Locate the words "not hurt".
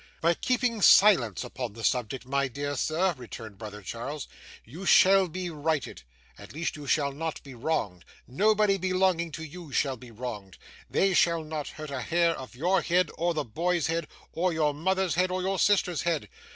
11.43-11.91